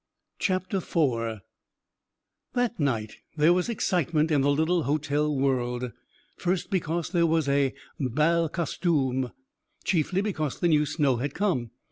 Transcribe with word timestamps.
IV 0.39 0.67
That 2.53 2.79
night 2.79 3.17
there 3.37 3.53
was 3.53 3.69
excitement 3.69 4.31
in 4.31 4.41
the 4.41 4.49
little 4.49 4.81
hotel 4.81 5.31
world, 5.37 5.91
first 6.37 6.71
because 6.71 7.11
there 7.11 7.27
was 7.27 7.47
a 7.47 7.75
bal 7.99 8.49
costume, 8.49 9.21
but 9.21 9.31
chiefly 9.83 10.21
because 10.21 10.59
the 10.59 10.69
new 10.69 10.87
snow 10.87 11.17
had 11.17 11.35
come. 11.35 11.69